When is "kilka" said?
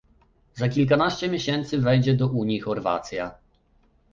0.69-0.97